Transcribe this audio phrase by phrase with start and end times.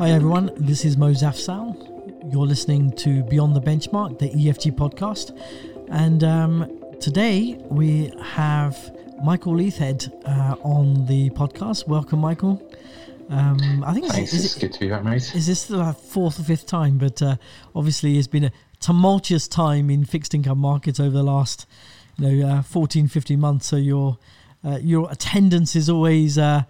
[0.00, 2.32] Hi everyone, this is Moz Afzal.
[2.32, 5.38] You're listening to Beyond the Benchmark, the EFG podcast.
[5.90, 11.86] And um, today we have Michael Leithead uh, on the podcast.
[11.86, 12.66] Welcome, Michael.
[13.28, 15.34] Um, I think Thanks, is, it's it, good to be back, mate.
[15.34, 16.96] Is this the fourth or fifth time?
[16.96, 17.36] But uh,
[17.74, 21.66] obviously, it's been a tumultuous time in fixed income markets over the last,
[22.16, 23.66] you know, uh, 14, 15 months.
[23.66, 24.16] So your
[24.64, 26.62] uh, your attendance is always uh,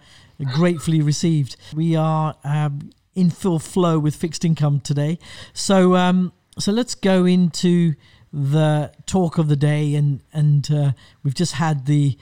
[0.53, 1.55] gratefully received.
[1.73, 5.19] We are um, in full flow with fixed income today.
[5.53, 7.95] So um, so let's go into
[8.33, 10.91] the talk of the day, and and uh,
[11.23, 12.17] we've just had the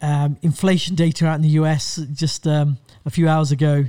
[0.00, 3.86] um, inflation data out in the US just um, a few hours ago.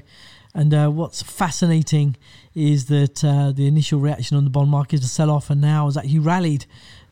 [0.54, 2.18] And uh, what's fascinating
[2.56, 5.86] is that uh, the initial reaction on the bond market to sell off, and now
[5.86, 6.66] has actually rallied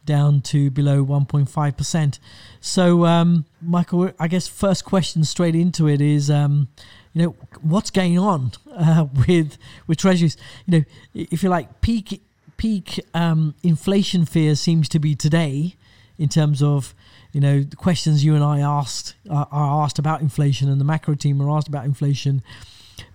[0.03, 2.19] down to below 1.5%.
[2.59, 6.67] So, um, Michael, I guess first question straight into it is, um,
[7.15, 10.37] you know, what's going on uh, with with treasuries?
[10.67, 12.21] You know, if you like, peak
[12.57, 15.75] peak um, inflation fear seems to be today,
[16.19, 16.93] in terms of
[17.31, 20.85] you know the questions you and I asked uh, are asked about inflation, and the
[20.85, 22.43] macro team are asked about inflation.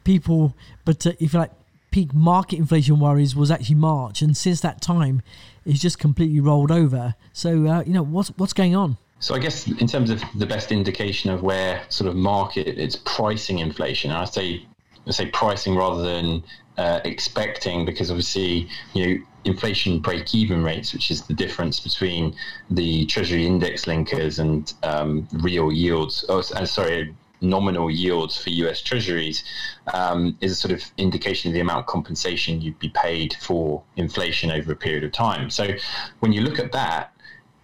[0.03, 1.53] People, but uh, if you like,
[1.91, 5.21] peak market inflation worries was actually March, and since that time,
[5.67, 7.15] it's just completely rolled over.
[7.35, 8.97] So, uh, you know, what's what's going on?
[9.21, 12.97] So I guess in terms of the best indication of where sort of market it's
[13.05, 14.67] pricing inflation, I say
[15.07, 16.43] I say pricing rather than
[16.79, 22.35] uh, expecting because obviously you know inflation break-even rates, which is the difference between
[22.71, 26.25] the Treasury index linkers and um, real yields.
[26.29, 29.45] Oh, uh, sorry, nominal yields for US Treasuries
[29.93, 33.83] um, is a sort of indication of the amount of compensation you'd be paid for
[33.97, 35.51] inflation over a period of time.
[35.51, 35.75] So
[36.21, 37.13] when you look at that,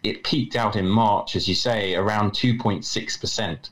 [0.09, 3.71] it peaked out in March, as you say, around 2.6%.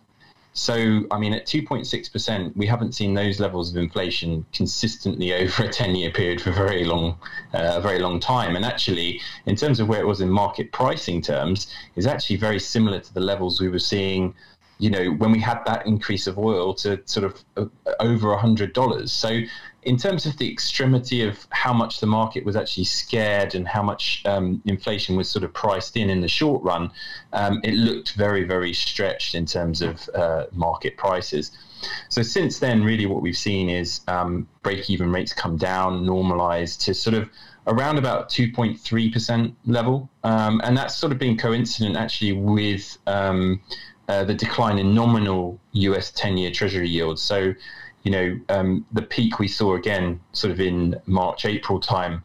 [0.57, 5.69] So, I mean, at 2.6%, we haven't seen those levels of inflation consistently over a
[5.69, 7.19] 10 year period for a very long,
[7.53, 8.55] uh, very long time.
[8.55, 12.61] And actually, in terms of where it was in market pricing terms, is actually very
[12.61, 14.35] similar to the levels we were seeing
[14.79, 17.67] you know, when we had that increase of oil to sort of uh,
[18.01, 19.13] over a hundred dollars.
[19.13, 19.41] So,
[19.85, 23.83] in terms of the extremity of how much the market was actually scared and how
[23.83, 26.91] much um, inflation was sort of priced in in the short run,
[27.33, 31.53] um, it looked very, very stretched in terms of uh, market prices.
[32.09, 36.95] So since then, really, what we've seen is um, break-even rates come down, normalize to
[36.95, 37.29] sort of
[37.67, 43.61] around about 2.3% level, um, and that's sort of been coincident actually with um,
[44.09, 47.23] uh, the decline in nominal US 10 year Treasury yields.
[47.23, 47.55] So,
[48.05, 52.23] you know, um, the peak we saw again sort of in March, April time.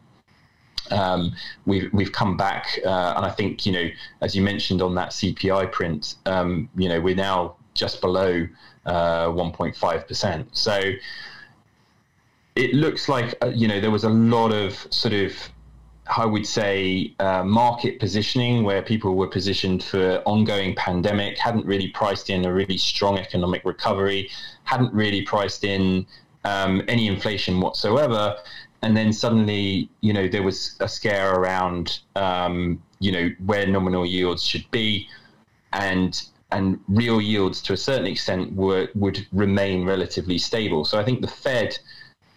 [0.90, 1.32] Um,
[1.66, 3.88] we've we've come back, uh, and I think you know,
[4.20, 8.46] as you mentioned on that CPI print, um, you know, we're now just below
[8.86, 10.48] uh, 1.5 percent.
[10.56, 10.92] So
[12.56, 15.32] it looks like uh, you know there was a lot of sort of
[16.06, 21.88] I would say, uh, market positioning where people were positioned for ongoing pandemic, hadn't really
[21.88, 24.30] priced in a really strong economic recovery,
[24.64, 26.06] hadn't really priced in
[26.44, 28.36] um, any inflation whatsoever.
[28.82, 34.06] And then suddenly, you know, there was a scare around, um, you know, where nominal
[34.06, 35.08] yields should be,
[35.72, 36.20] and
[36.52, 40.84] and real yields to a certain extent were would remain relatively stable.
[40.84, 41.78] So I think the Fed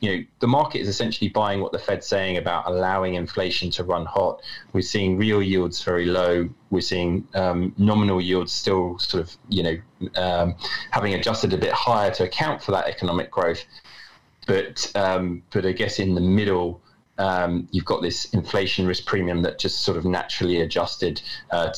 [0.04, 3.86] you know, the market is essentially buying what the Fed's saying about allowing inflation to
[3.86, 4.42] run hot.
[4.74, 6.50] We're seeing real yields very low.
[6.72, 9.78] We're seeing um, nominal yields still sort of, you know,
[10.22, 10.56] um,
[10.92, 13.64] having adjusted a bit higher to account for that economic growth.
[14.46, 16.82] But um, but I guess in the middle,
[17.18, 21.22] um, you've got this inflation risk premium that just sort of naturally adjusted.
[21.50, 21.74] Uh,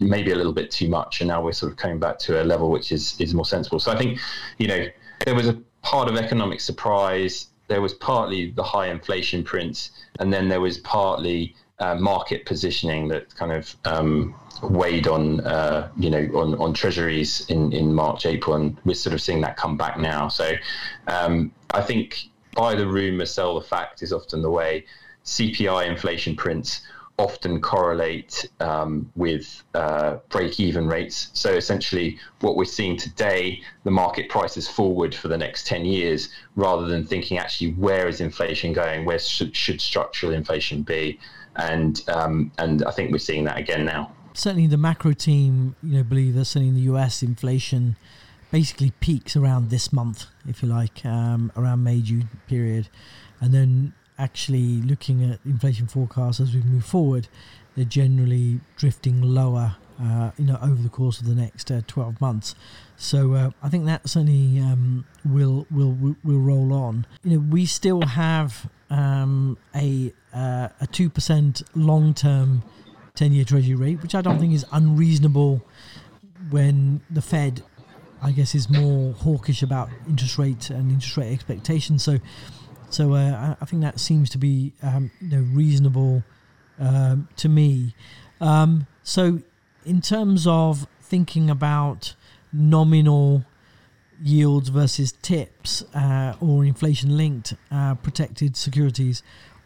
[0.00, 2.44] maybe a little bit too much, and now we're sort of coming back to a
[2.44, 3.78] level which is is more sensible.
[3.78, 4.18] So I think,
[4.58, 4.84] you know,
[5.24, 10.30] there was a part of economic surprise there was partly the high inflation prints, and
[10.30, 16.10] then there was partly uh, market positioning that kind of um, weighed on uh, you
[16.10, 19.78] know on, on treasuries in, in March April and we're sort of seeing that come
[19.78, 20.28] back now.
[20.28, 20.52] So
[21.08, 24.84] um, I think buy the rumor sell the fact is often the way.
[25.24, 26.82] CPI inflation prints
[27.18, 31.30] often correlate um, with uh, break-even rates.
[31.34, 36.30] So essentially, what we're seeing today, the market prices forward for the next 10 years,
[36.56, 41.18] rather than thinking actually where is inflation going, where should, should structural inflation be,
[41.56, 44.12] and um, and I think we're seeing that again now.
[44.34, 47.96] Certainly, the macro team, you know, believe that certainly in the US, inflation
[48.50, 52.88] basically peaks around this month, if you like, um, around May June period,
[53.40, 53.92] and then
[54.22, 57.28] actually looking at inflation forecasts as we move forward,
[57.74, 62.20] they're generally drifting lower uh, you know, over the course of the next uh, 12
[62.20, 62.54] months.
[62.96, 67.06] So uh, I think that certainly um, will will will roll on.
[67.22, 72.62] You know, we still have um, a uh, a two percent long term
[73.14, 75.62] ten year Treasury rate, which I don't think is unreasonable
[76.50, 77.62] when the Fed,
[78.22, 82.02] I guess, is more hawkish about interest rate and interest rate expectations.
[82.02, 82.18] So,
[82.92, 86.22] so uh, I, think that seems to be um, you know reasonable
[86.78, 87.94] um, to me.
[88.40, 89.40] Um, so,
[89.84, 92.14] in terms of thinking about
[92.52, 93.44] nominal
[94.22, 99.22] yields versus tips uh, or inflation linked uh, protected securities,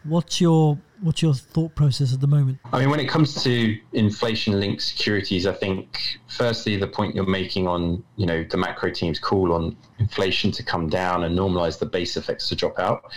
[0.07, 2.57] what's your what's your thought process at the moment?
[2.73, 7.67] I mean, when it comes to inflation-linked securities, I think firstly the point you're making
[7.67, 11.85] on you know the macro team's call on inflation to come down and normalize the
[11.85, 13.11] base effects to drop out,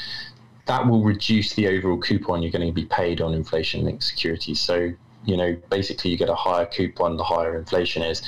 [0.67, 4.61] that will reduce the overall coupon you're going to be paid on inflation-linked securities.
[4.61, 4.93] So
[5.27, 8.23] you know, basically you get a higher coupon the higher inflation is.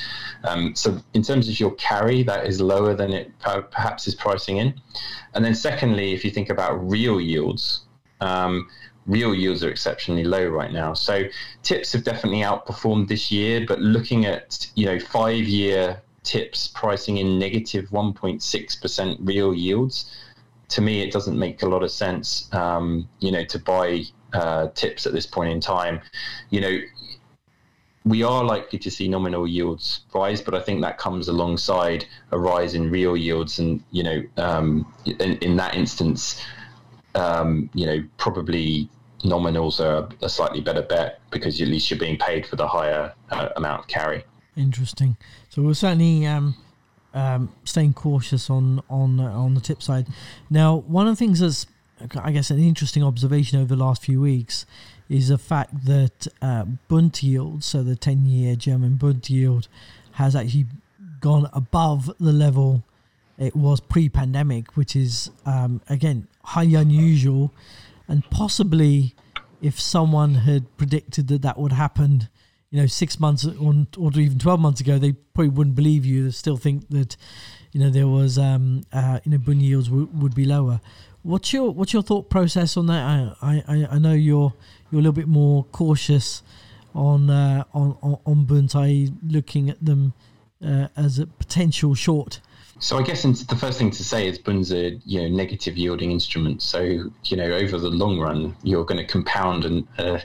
[0.45, 4.59] Um, so in terms of your carry, that is lower than it perhaps is pricing
[4.59, 4.75] in.
[5.35, 7.87] And then secondly, if you think about real yields,
[8.23, 8.69] um,
[9.07, 10.95] real yields are exceptionally low right now.
[10.95, 11.25] So
[11.63, 17.17] tips have definitely outperformed this year, but looking at you know five year tips pricing
[17.19, 20.11] in negative 1.6% real yields,
[20.69, 22.53] to me it doesn't make a lot of sense.
[22.55, 26.01] Um, you know to buy uh, tips at this point in time.
[26.51, 26.79] You know.
[28.05, 32.39] We are likely to see nominal yields rise, but I think that comes alongside a
[32.39, 36.43] rise in real yields, and you know, um, in, in that instance,
[37.15, 38.89] um, you know, probably
[39.23, 43.13] nominals are a slightly better bet because at least you're being paid for the higher
[43.31, 44.25] uh, amount of carry.
[44.57, 45.17] Interesting.
[45.49, 46.57] So we're certainly um,
[47.15, 50.07] um, staying cautious on on uh, on the tip side.
[50.51, 51.67] Now, one of the things that's
[52.17, 54.67] I guess an interesting observation over the last few weeks
[55.09, 59.69] is the fact that uh, Bund yield, so the ten-year German Bund yield,
[60.13, 60.67] has actually
[61.21, 62.83] gone above the level
[63.43, 67.53] it was pre-pandemic, which is um, again highly unusual,
[68.09, 69.15] and possibly
[69.61, 72.29] if someone had predicted that that would happen,
[72.71, 76.25] you know, six months or, or even twelve months ago, they probably wouldn't believe you.
[76.25, 77.17] They still think that,
[77.73, 80.81] you know, there was, um, uh, you know, bund yields w- would be lower.
[81.23, 83.37] What's your what's your thought process on that?
[83.41, 84.53] I I, I know you're
[84.91, 86.43] you're a little bit more cautious
[86.95, 88.75] on uh, on on, on bunds,
[89.37, 90.13] looking at them
[90.65, 92.41] uh, as a potential short
[92.83, 96.11] so I guess the first thing to say is bunds are you know negative yielding
[96.11, 96.65] instruments.
[96.65, 100.19] So you know over the long run you're going to compound an, uh,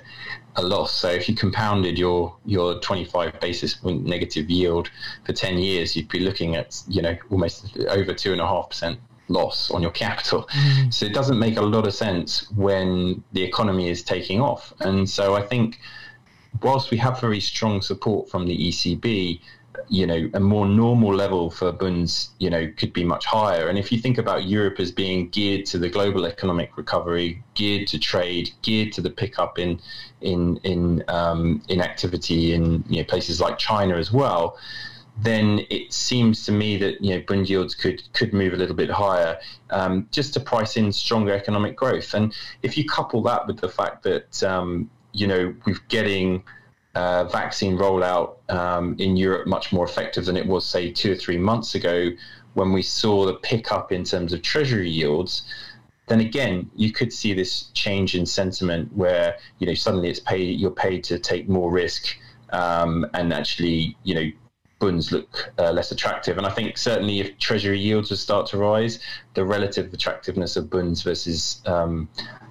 [0.56, 0.92] a loss.
[0.92, 4.90] So if you compounded your your 25 basis point negative yield
[5.24, 8.70] for 10 years, you'd be looking at you know almost over two and a half
[8.70, 10.50] percent loss on your capital.
[10.52, 10.92] Mm.
[10.92, 14.74] So it doesn't make a lot of sense when the economy is taking off.
[14.80, 15.80] And so I think
[16.64, 19.42] whilst we have very strong support from the ECB,
[19.90, 23.68] you know, a more normal level for bunds, you know, could be much higher.
[23.68, 27.88] And if you think about Europe as being geared to the global economic recovery, geared
[27.88, 29.80] to trade, geared to the pickup in
[30.22, 34.58] in in um, in activity in you know, places like China as well,
[35.22, 38.76] then it seems to me that you know bund yields could could move a little
[38.76, 42.14] bit higher, um, just to price in stronger economic growth.
[42.14, 46.44] And if you couple that with the fact that um, you know we're getting
[46.98, 51.16] uh, vaccine rollout um, in Europe much more effective than it was, say, two or
[51.16, 52.10] three months ago
[52.56, 55.44] when we saw the pickup in terms of treasury yields,
[56.08, 60.60] then again, you could see this change in sentiment where, you know, suddenly it's paid,
[60.60, 62.18] you're paid to take more risk
[62.50, 64.32] um, and actually, you know,
[64.80, 66.38] bunds look uh, less attractive.
[66.38, 69.00] And I think certainly if treasury yields would start to rise,
[69.34, 72.08] the relative attractiveness of bunds versus um,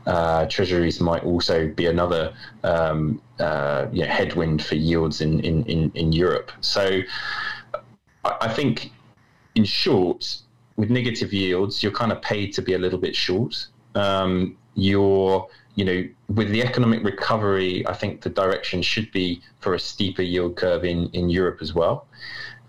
[0.07, 6.13] uh, treasuries might also be another um, uh, headwind for yields in, in, in, in
[6.13, 6.51] Europe.
[6.61, 7.01] So
[8.25, 8.93] I think,
[9.55, 10.39] in short,
[10.77, 13.67] with negative yields, you're kind of paid to be a little bit short.
[13.95, 19.75] Um, you're you know, with the economic recovery, I think the direction should be for
[19.75, 22.09] a steeper yield curve in, in Europe as well.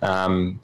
[0.02, 0.60] Um,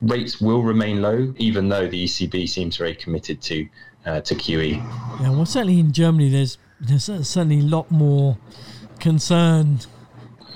[0.00, 3.68] rates will remain low, even though the ECB seems very committed to
[4.06, 4.76] uh, to QE.
[5.20, 8.38] Yeah, well, certainly in Germany, there's there's certainly a lot more
[8.98, 9.80] concern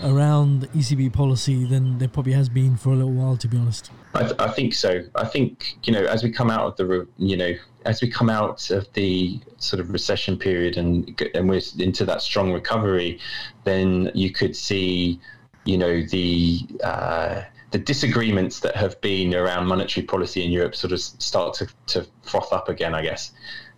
[0.02, 3.90] around ECB policy than there probably has been for a little while, to be honest.
[4.14, 5.02] I, th- I, think so.
[5.14, 7.54] I think you know, as we come out of the you know,
[7.84, 12.22] as we come out of the sort of recession period and and we're into that
[12.22, 13.18] strong recovery,
[13.64, 15.20] then you could see,
[15.64, 17.42] you know, the uh,
[17.72, 22.06] the disagreements that have been around monetary policy in Europe sort of start to, to
[22.22, 23.32] froth up again, I guess.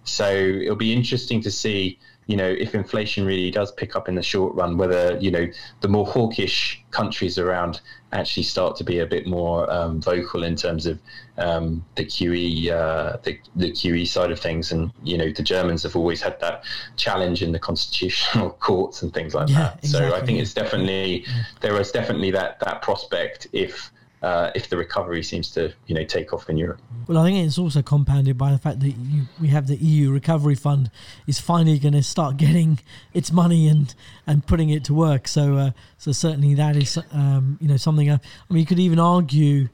[0.04, 4.14] So it'll be interesting to see you know, if inflation really does pick up in
[4.14, 5.46] the short run, whether you know
[5.80, 7.80] the more hawkish countries around
[8.12, 11.00] actually start to be a bit more um, vocal in terms of
[11.36, 15.82] um, the QE, uh, the, the QE side of things, and you know, the Germans
[15.82, 16.64] have always had that
[16.96, 19.78] challenge in the constitutional courts and things like yeah, that.
[19.84, 20.10] Exactly.
[20.10, 21.26] So I think it's definitely
[21.60, 23.90] there is definitely that that prospect if
[24.24, 26.80] uh, if the recovery seems to you know take off in Europe.
[27.06, 30.10] Well, I think it's also compounded by the fact that you, we have the EU
[30.10, 30.90] Recovery Fund
[31.26, 32.78] is finally going to start getting
[33.12, 33.94] its money and
[34.26, 35.28] and putting it to work.
[35.28, 38.08] So uh, so certainly that is um, you know something.
[38.08, 39.68] Uh, I mean, you could even argue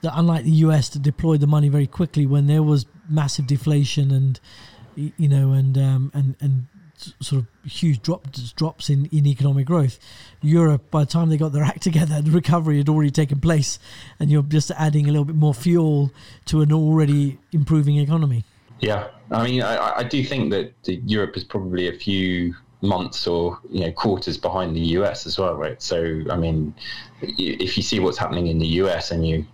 [0.00, 4.10] that unlike the US, to deploy the money very quickly when there was massive deflation
[4.10, 4.40] and
[4.96, 6.66] you know and um, and and
[7.20, 9.98] sort of huge drops drops in, in economic growth.
[10.42, 13.78] Europe, by the time they got their act together, the recovery had already taken place,
[14.18, 16.10] and you're just adding a little bit more fuel
[16.46, 18.44] to an already improving economy.
[18.80, 23.58] Yeah, I mean, I, I do think that Europe is probably a few months or
[23.68, 25.80] you know quarters behind the US as well, right?
[25.82, 26.74] So, I mean,
[27.20, 29.46] if you see what's happening in the US and you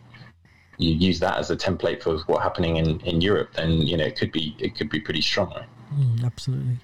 [0.78, 4.04] you use that as a template for what's happening in, in Europe, then you know
[4.04, 5.50] it could be it could be pretty strong.
[5.50, 5.68] Right?
[5.94, 6.78] Mm, absolutely.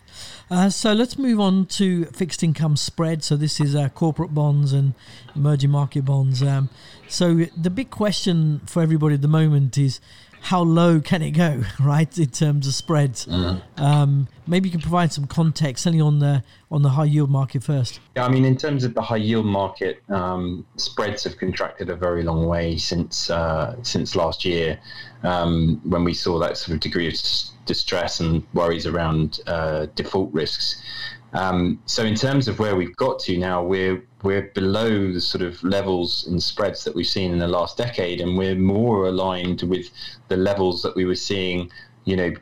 [0.50, 3.24] Uh, so let's move on to fixed income spread.
[3.24, 4.94] So this is uh, corporate bonds and
[5.34, 6.42] emerging market bonds.
[6.42, 6.70] Um,
[7.08, 10.00] so the big question for everybody at the moment is
[10.42, 13.26] how low can it go, right, in terms of spreads?
[13.26, 13.82] Mm-hmm.
[13.82, 17.62] Um, maybe you can provide some context, certainly on the on the high yield market
[17.62, 18.00] first.
[18.16, 21.96] Yeah, I mean, in terms of the high yield market, um, spreads have contracted a
[21.96, 24.80] very long way since uh, since last year,
[25.22, 27.14] um, when we saw that sort of degree of
[27.66, 30.82] distress and worries around uh, default risks.
[31.34, 35.42] Um, so in terms of where we've got to now, we're we're below the sort
[35.42, 39.62] of levels and spreads that we've seen in the last decade, and we're more aligned
[39.62, 39.90] with
[40.28, 41.70] the levels that we were seeing,
[42.04, 42.32] you know,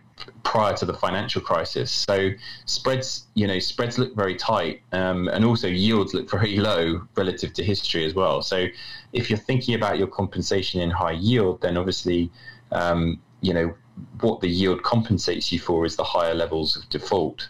[0.42, 1.90] prior to the financial crisis.
[1.90, 2.30] So
[2.66, 7.52] spreads, you know, spreads look very tight, um, and also yields look very low relative
[7.54, 8.42] to history as well.
[8.42, 8.66] So
[9.12, 12.30] if you're thinking about your compensation in high yield, then obviously,
[12.72, 13.74] um, you know,
[14.20, 17.48] what the yield compensates you for is the higher levels of default.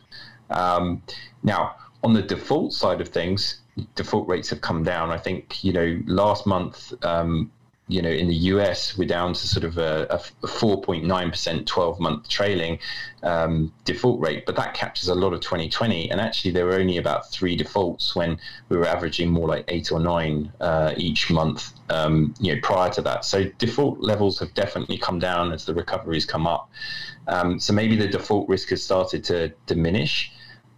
[0.50, 1.02] Um,
[1.42, 3.60] now, on the default side of things,
[3.94, 5.10] default rates have come down.
[5.10, 7.50] I think you know last month, um,
[7.90, 12.00] you know in the US we're down to sort of a, a 4.9 percent 12
[12.00, 12.78] month trailing
[13.22, 16.10] um, default rate, but that captures a lot of 2020.
[16.10, 19.92] And actually, there were only about three defaults when we were averaging more like eight
[19.92, 21.72] or nine uh, each month.
[21.90, 25.74] Um, you know, prior to that, so default levels have definitely come down as the
[25.74, 26.70] recoveries come up.
[27.26, 30.32] Um, so maybe the default risk has started to diminish.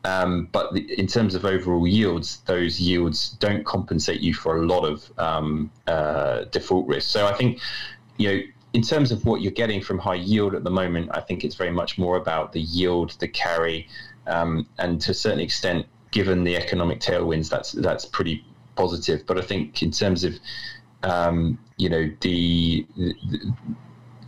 [0.05, 4.67] Um, but the, in terms of overall yields, those yields don't compensate you for a
[4.67, 7.09] lot of um, uh, default risk.
[7.11, 7.61] So I think,
[8.17, 8.41] you know,
[8.73, 11.55] in terms of what you're getting from high yield at the moment, I think it's
[11.55, 13.87] very much more about the yield, the carry,
[14.27, 18.45] um, and to a certain extent, given the economic tailwinds, that's that's pretty
[18.77, 19.27] positive.
[19.27, 20.35] But I think in terms of
[21.03, 23.53] um, you know the, the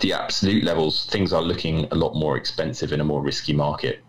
[0.01, 4.05] the absolute levels, things are looking a lot more expensive in a more risky market.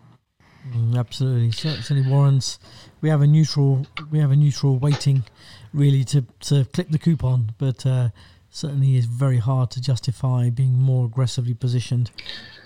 [0.72, 2.58] Mm, absolutely, certainly warrants.
[3.00, 5.24] We have a neutral, we have a neutral weighting,
[5.72, 8.08] really to to clip the coupon, but uh,
[8.50, 12.10] certainly is very hard to justify being more aggressively positioned,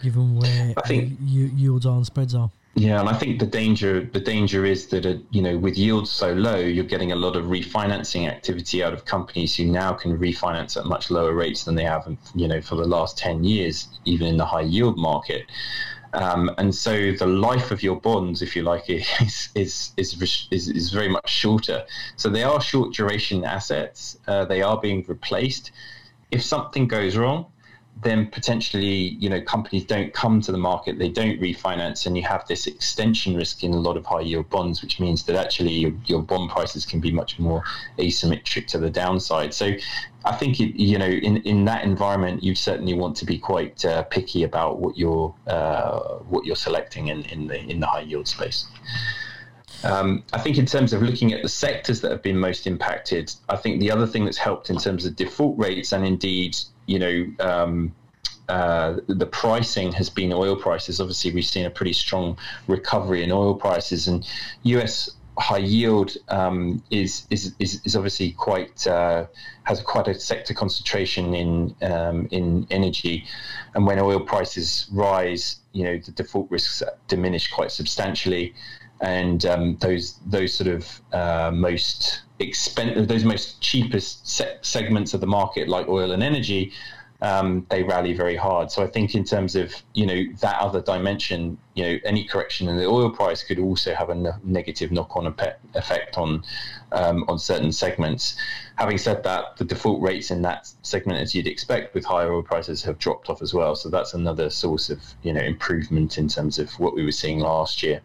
[0.02, 2.50] given where I think, yields are and spreads are.
[2.76, 6.10] Yeah, and I think the danger the danger is that uh, you know with yields
[6.10, 10.16] so low, you're getting a lot of refinancing activity out of companies who now can
[10.16, 13.88] refinance at much lower rates than they have, you know, for the last ten years,
[14.04, 15.46] even in the high yield market.
[16.12, 20.68] Um, and so the life of your bonds, if you like, is, is, is, is,
[20.68, 21.84] is very much shorter.
[22.16, 24.18] So they are short duration assets.
[24.26, 25.72] Uh, they are being replaced.
[26.30, 27.46] If something goes wrong,
[28.02, 32.22] then potentially, you know, companies don't come to the market, they don't refinance, and you
[32.22, 35.72] have this extension risk in a lot of high yield bonds, which means that actually
[35.72, 37.62] your, your bond prices can be much more
[37.98, 39.52] asymmetric to the downside.
[39.52, 39.72] So
[40.24, 43.84] I think, it, you know, in, in that environment, you certainly want to be quite
[43.84, 48.00] uh, picky about what you're uh, what you're selecting in, in the in the high
[48.00, 48.66] yield space.
[49.82, 53.32] Um, I think in terms of looking at the sectors that have been most impacted,
[53.48, 56.56] I think the other thing that's helped in terms of default rates and indeed
[56.90, 57.94] you know, um,
[58.48, 61.00] uh, the pricing has been oil prices.
[61.00, 64.28] Obviously, we've seen a pretty strong recovery in oil prices, and
[64.64, 65.12] U.S.
[65.38, 69.26] high yield um, is, is, is is obviously quite uh,
[69.62, 73.24] has quite a sector concentration in um, in energy,
[73.76, 78.52] and when oil prices rise, you know the default risks diminish quite substantially,
[79.00, 85.20] and um, those those sort of uh, most expensive, those most cheapest se- segments of
[85.20, 86.72] the market, like oil and energy,
[87.22, 88.70] um, they rally very hard.
[88.70, 92.68] So I think in terms of you know that other dimension, you know, any correction
[92.68, 95.26] in the oil price could also have a ne- negative knock-on
[95.74, 96.42] effect on
[96.92, 98.36] um, on certain segments.
[98.76, 102.42] Having said that, the default rates in that segment, as you'd expect, with higher oil
[102.42, 103.74] prices, have dropped off as well.
[103.74, 107.38] So that's another source of you know improvement in terms of what we were seeing
[107.38, 108.00] last year.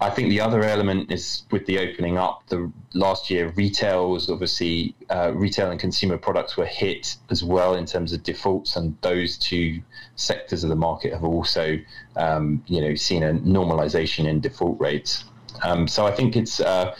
[0.00, 2.42] I think the other element is with the opening up.
[2.48, 7.74] The last year, retail was obviously uh, retail and consumer products were hit as well
[7.74, 9.80] in terms of defaults, and those two
[10.16, 11.78] sectors of the market have also,
[12.16, 15.24] um, you know, seen a normalization in default rates.
[15.62, 16.60] Um, so I think it's.
[16.60, 16.94] Uh,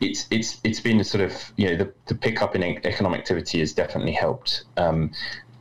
[0.00, 3.58] it's it's it's been a sort of you know the, the pickup in economic activity
[3.58, 4.62] has definitely helped.
[4.76, 5.10] Um,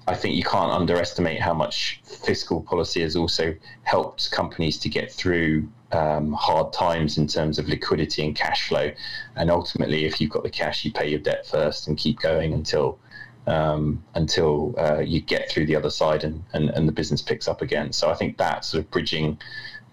[0.07, 5.11] I think you can't underestimate how much fiscal policy has also helped companies to get
[5.11, 8.91] through um, hard times in terms of liquidity and cash flow.
[9.35, 12.53] And ultimately, if you've got the cash, you pay your debt first and keep going
[12.53, 12.99] until
[13.47, 17.47] um, until uh, you get through the other side and, and, and, the business picks
[17.47, 17.93] up again.
[17.93, 19.39] So I think that sort of bridging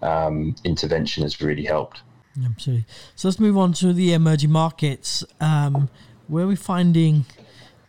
[0.01, 2.01] um, intervention has really helped.
[2.43, 2.85] Absolutely.
[3.15, 5.23] So let's move on to the emerging markets.
[5.39, 5.89] Um,
[6.27, 7.25] where are we finding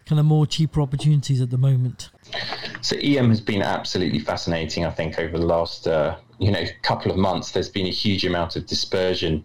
[0.07, 2.11] kind of more cheaper opportunities at the moment?
[2.81, 4.85] So EM has been absolutely fascinating.
[4.85, 8.25] I think over the last uh, you know couple of months, there's been a huge
[8.25, 9.45] amount of dispersion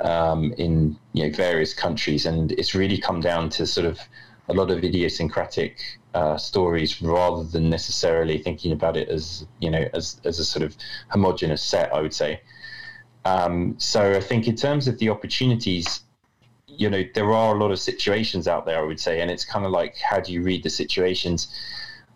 [0.00, 4.00] um, in you know various countries, and it's really come down to sort of
[4.48, 5.78] a lot of idiosyncratic
[6.14, 10.62] uh, stories rather than necessarily thinking about it as you know as as a sort
[10.62, 10.76] of
[11.08, 11.92] homogenous set.
[11.92, 12.40] I would say.
[13.24, 16.00] Um, so I think in terms of the opportunities,
[16.66, 18.78] you know, there are a lot of situations out there.
[18.78, 21.48] I would say, and it's kind of like how do you read the situations?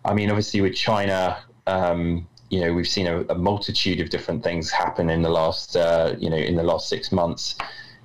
[0.09, 4.43] I mean, obviously with China, um, you know, we've seen a, a, multitude of different
[4.43, 7.57] things happen in the last, uh, you know, in the last six months.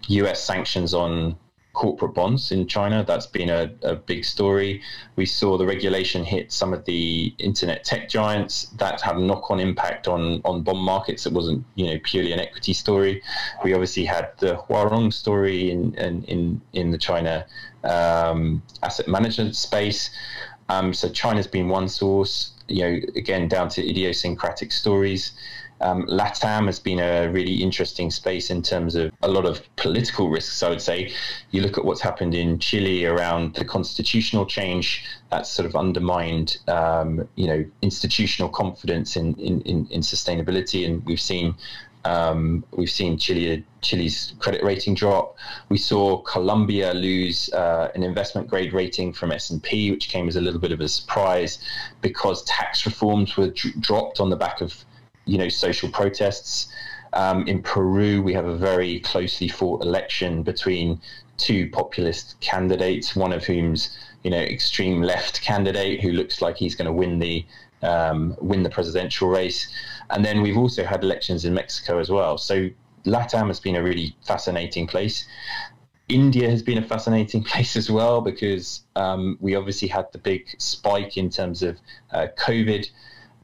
[0.10, 0.44] U.S.
[0.44, 1.38] sanctions on
[1.72, 3.06] corporate bonds in China.
[3.08, 4.82] That's been a, a, big story.
[5.16, 8.66] We saw the regulation hit some of the internet tech giants.
[8.78, 11.26] That had a knock-on impact on on bond markets.
[11.26, 13.24] It wasn't you know purely an equity story.
[13.64, 17.46] We obviously had the Huarong story in in in, in the China
[17.84, 20.10] um, asset management space.
[20.70, 22.52] Um, so China's been one source.
[22.68, 25.34] You know, again down to idiosyncratic stories.
[25.82, 30.30] Um, LATAM has been a really interesting space in terms of a lot of political
[30.30, 31.12] risks, I would say.
[31.52, 36.58] You look at what's happened in Chile around the constitutional change, that's sort of undermined,
[36.70, 40.86] um, you know, institutional confidence in, in, in, in sustainability.
[40.86, 41.56] And we've seen
[42.06, 45.38] um, we've seen Chile, Chile's credit rating drop.
[45.70, 50.42] We saw Colombia lose uh, an investment grade rating from S&P, which came as a
[50.42, 51.60] little bit of a surprise
[52.02, 54.84] because tax reforms were d- dropped on the back of
[55.26, 56.74] you know social protests.
[57.14, 61.00] Um, in Peru, we have a very closely fought election between
[61.38, 66.76] two populist candidates, one of whom's you know extreme left candidate who looks like he's
[66.76, 67.46] going to win the
[67.84, 69.68] um, win the presidential race.
[70.10, 72.38] And then we've also had elections in Mexico as well.
[72.38, 72.70] So
[73.06, 75.28] LATAM has been a really fascinating place.
[76.10, 80.48] India has been a fascinating place as well because um, we obviously had the big
[80.60, 81.78] spike in terms of
[82.12, 82.90] uh, COVID,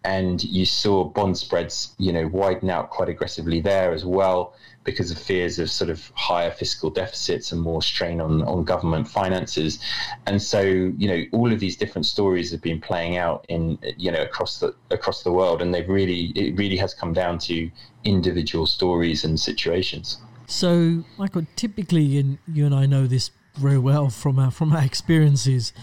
[0.06, 5.12] and you saw bond spreads, you know, widen out quite aggressively there as well because
[5.12, 9.80] of fears of sort of higher fiscal deficits and more strain on, on government finances.
[10.26, 14.12] And so, you know, all of these different stories have been playing out in, you
[14.12, 17.70] know, across the across the world, and they've really it really has come down to
[18.04, 20.18] individual stories and situations.
[20.48, 24.84] So, Michael, typically, and you and I know this very well from our from our
[24.84, 25.74] experiences,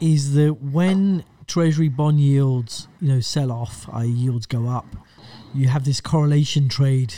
[0.00, 4.86] is that when Treasury bond yields, you know, sell off, i.e., yields go up,
[5.54, 7.14] you have this correlation trade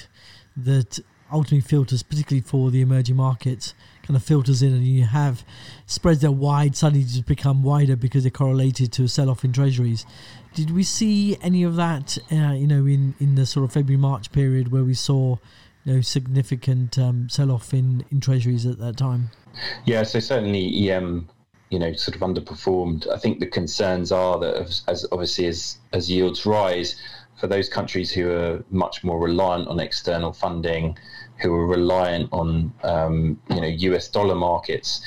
[0.57, 1.01] that
[1.33, 5.45] ultimately filters, particularly for the emerging markets, kind of filters in, and you have
[5.87, 10.07] spreads that wide suddenly just become wider because they're correlated to a sell-off in treasuries.
[10.55, 14.01] Did we see any of that, uh, you know, in, in the sort of February
[14.01, 15.37] March period where we saw,
[15.85, 19.31] you know, significant um, sell-off in in treasuries at that time?
[19.85, 21.29] Yeah, so certainly EM
[21.71, 23.11] you know sort of underperformed.
[23.11, 27.01] I think the concerns are that as, as, obviously as as yields rise,
[27.37, 30.97] for those countries who are much more reliant on external funding,
[31.41, 35.01] who are reliant on um, you know US dollar markets,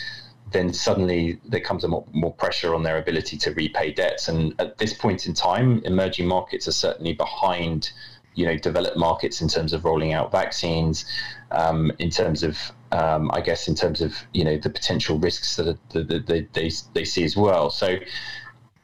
[0.51, 4.27] then suddenly there comes a more, more, pressure on their ability to repay debts.
[4.27, 7.91] And at this point in time, emerging markets are certainly behind
[8.35, 11.05] you know developed markets in terms of rolling out vaccines,
[11.51, 12.57] um, in terms of
[12.91, 16.71] um, I guess in terms of you know the potential risks that, that they, they
[16.93, 17.69] they see as well.
[17.69, 17.97] So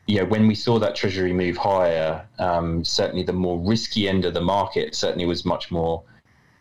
[0.08, 4.34] yeah, when we saw that treasury move higher, um, certainly the more risky end of
[4.34, 6.04] the market certainly was much more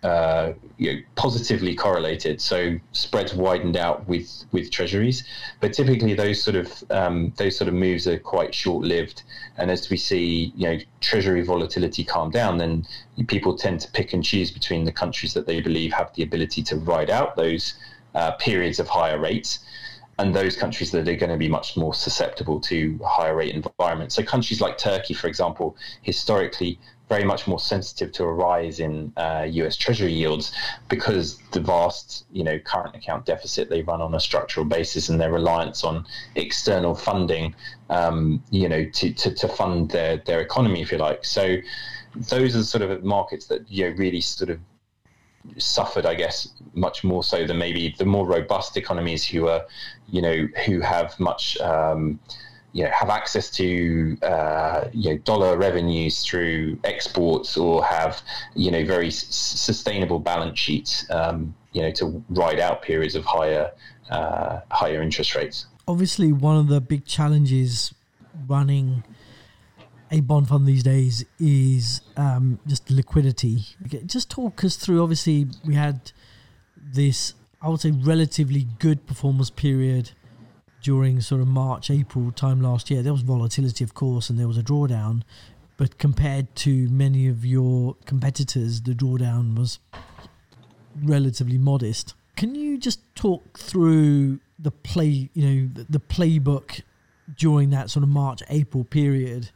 [0.02, 2.40] uh, you know, positively correlated.
[2.40, 5.24] So spreads widened out with with treasuries,
[5.60, 9.22] but typically those sort of um, those sort of moves are quite short lived.
[9.56, 12.86] And as we see, you know, treasury volatility calm down, then
[13.28, 16.62] people tend to pick and choose between the countries that they believe have the ability
[16.64, 17.74] to ride out those
[18.14, 19.60] uh, periods of higher rates
[20.18, 24.14] and those countries that are going to be much more susceptible to higher rate environments.
[24.14, 29.12] So countries like Turkey, for example, historically very much more sensitive to a rise in
[29.16, 29.76] uh, U.S.
[29.76, 30.52] Treasury yields
[30.88, 35.20] because the vast, you know, current account deficit they run on a structural basis and
[35.20, 37.54] their reliance on external funding,
[37.90, 41.24] um, you know, to, to, to fund their their economy, if you like.
[41.24, 41.56] So
[42.16, 44.58] those are sort of markets that you know really sort of
[45.58, 49.64] suffered, I guess, much more so than maybe the more robust economies who are,
[50.08, 51.58] you know, who have much.
[51.60, 52.18] Um,
[52.72, 58.20] you know, have access to uh, you know dollar revenues through exports or have
[58.56, 63.24] you know very s- sustainable balance sheets um, you know to ride out periods of
[63.24, 63.70] higher
[64.10, 65.66] uh, higher interest rates.
[65.86, 67.94] Obviously, one of the big challenges
[68.48, 69.04] running
[70.10, 73.60] a bond fund these days is um, just liquidity.
[74.06, 75.02] Just talk us through.
[75.02, 76.12] Obviously, we had
[76.76, 80.10] this I would say relatively good performance period
[80.82, 84.46] during sort of March, April time last year, there was volatility, of course, and there
[84.46, 85.22] was a drawdown.
[85.78, 89.78] But compared to many of your competitors, the drawdown was
[91.02, 92.14] relatively modest.
[92.36, 96.82] Can you just talk through the play, you know, the, the playbook
[97.34, 99.50] during that sort of March, April period?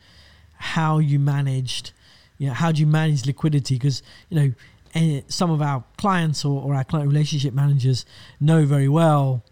[0.59, 1.93] How you managed,
[2.39, 3.77] you know, how do you manage liquidity?
[3.77, 4.53] Because you know,
[4.95, 8.05] eh, some of our clients or, or our client relationship managers
[8.41, 9.43] know very well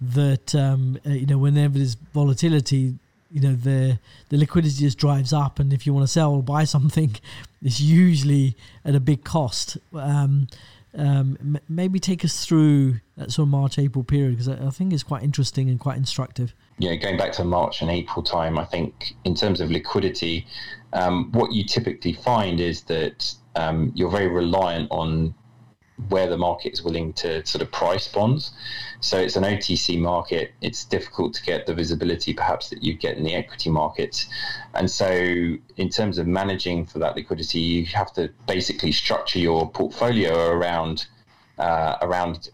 [0.00, 2.94] that um, uh, you know whenever there's volatility,
[3.30, 3.98] you know the
[4.28, 7.16] the liquidity just drives up, and if you want to sell or buy something,
[7.62, 9.78] it's usually at a big cost.
[9.94, 10.48] Um,
[10.94, 14.70] um, m- maybe take us through that sort of March April period because I, I,
[14.70, 16.52] think it's quite interesting and quite instructive.
[16.78, 20.46] Yeah, going back to March and April time, I think in terms of liquidity,
[20.92, 25.34] um, what you typically find is that um, you're very reliant on
[26.08, 28.52] where the market is willing to sort of price bonds.
[29.00, 30.52] So it's an OTC market.
[30.60, 34.26] It's difficult to get the visibility perhaps that you get in the equity markets.
[34.74, 35.06] And so
[35.76, 41.06] in terms of managing for that liquidity, you have to basically structure your portfolio around
[41.58, 42.50] uh, around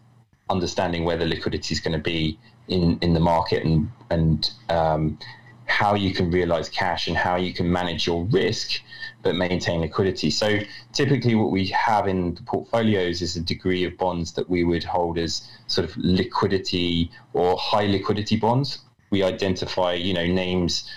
[0.50, 5.18] understanding where the liquidity is going to be in, in the market and and um,
[5.66, 8.81] how you can realize cash and how you can manage your risk
[9.22, 10.31] but maintain liquidity.
[10.31, 10.61] So
[10.92, 14.85] typically what we have in the portfolios is a degree of bonds that we would
[14.85, 18.78] hold as sort of liquidity or high liquidity bonds.
[19.11, 20.88] We identify, you know, names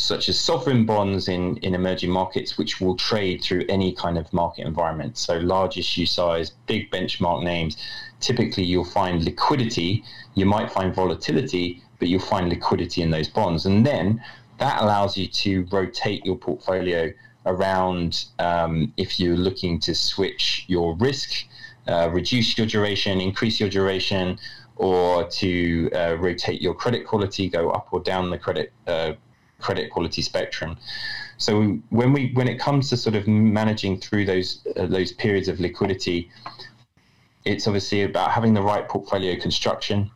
[0.00, 4.32] such as sovereign bonds in, in emerging markets, which will trade through any kind of
[4.32, 5.18] market environment.
[5.18, 7.76] So large issue size, big benchmark names.
[8.20, 10.04] Typically, you'll find liquidity.
[10.34, 13.66] You might find volatility, but you'll find liquidity in those bonds.
[13.66, 14.22] And then
[14.58, 17.12] that allows you to rotate your portfolio
[17.46, 21.46] around um, if you're looking to switch your risk,
[21.88, 24.38] uh, reduce your duration, increase your duration,
[24.76, 29.12] or to uh, rotate your credit quality, go up or down the credit uh,
[29.60, 30.76] credit quality spectrum.
[31.38, 35.48] So when we when it comes to sort of managing through those uh, those periods
[35.48, 36.30] of liquidity,
[37.44, 40.10] it's obviously about having the right portfolio construction.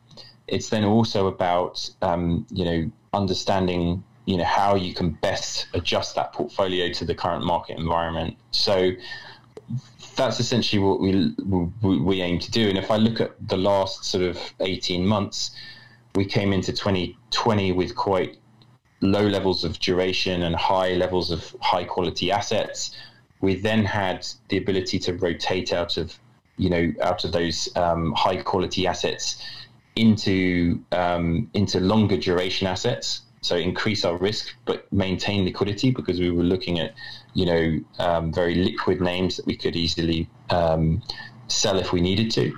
[0.46, 6.14] It's then also about um, you know understanding you know how you can best adjust
[6.16, 8.36] that portfolio to the current market environment.
[8.50, 8.92] So
[10.16, 11.32] that's essentially what we
[11.82, 12.68] we, aim to do.
[12.68, 15.52] And if I look at the last sort of 18 months,
[16.14, 18.38] we came into 2020 with quite
[19.04, 22.96] low levels of duration and high levels of high quality assets.
[23.40, 26.18] We then had the ability to rotate out of
[26.56, 29.42] you know out of those um, high quality assets
[29.96, 33.22] into um, into longer duration assets.
[33.42, 36.94] So increase our risk but maintain liquidity because we were looking at
[37.34, 41.02] you know um, very liquid names that we could easily um,
[41.48, 42.56] sell if we needed to.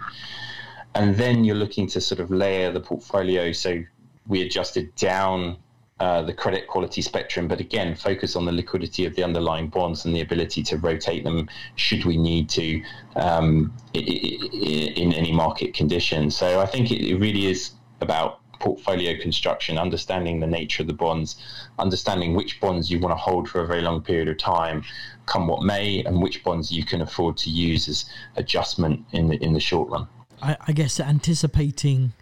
[0.95, 3.53] And then you're looking to sort of layer the portfolio.
[3.53, 3.83] So
[4.29, 5.59] we adjusted down
[5.99, 10.05] uh, the credit quality spectrum, but again, focus on the liquidity of the underlying bonds
[10.05, 12.83] and the ability to rotate them should we need to
[13.15, 16.31] um, in any market condition.
[16.31, 21.37] So I think it really is about portfolio construction, understanding the nature of the bonds,
[21.79, 24.83] understanding which bonds you want to hold for a very long period of time,
[25.25, 28.05] come what may, and which bonds you can afford to use as
[28.37, 30.07] adjustment in the in the short run.
[30.43, 32.13] I, I guess anticipating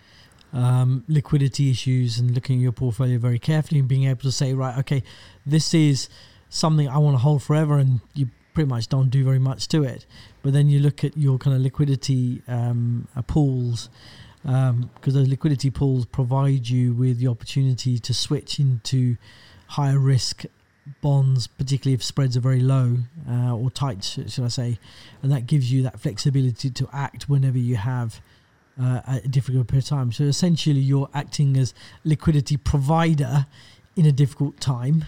[0.54, 4.54] um, liquidity issues and looking at your portfolio very carefully and being able to say,
[4.54, 5.02] right, okay,
[5.44, 6.08] this is
[6.48, 9.82] something I want to hold forever, and you pretty much don't do very much to
[9.82, 10.06] it.
[10.42, 13.90] But then you look at your kind of liquidity um, uh, pools,
[14.42, 19.16] because um, those liquidity pools provide you with the opportunity to switch into
[19.66, 20.44] higher risk
[21.00, 24.78] bonds, particularly if spreads are very low uh, or tight, should I say,
[25.22, 28.20] and that gives you that flexibility to act whenever you have
[28.80, 30.12] uh, a difficult period of time.
[30.12, 33.46] So essentially, you're acting as liquidity provider
[33.96, 35.04] in a difficult time,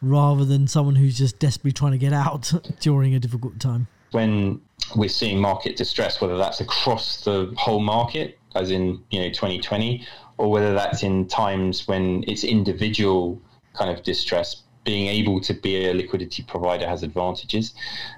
[0.00, 3.88] rather than someone who's just desperately trying to get out during a difficult time.
[4.12, 4.60] When
[4.96, 10.06] we're seeing market distress, whether that's across the whole market, as in you know 2020,
[10.38, 13.40] or whether that's in times when it's individual
[13.74, 17.74] kind of distress being able to be a liquidity provider has advantages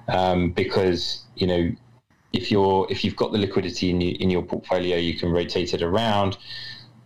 [0.07, 1.71] um, because you know
[2.33, 5.81] if you're if you've got the liquidity in, in your portfolio, you can rotate it
[5.81, 6.37] around.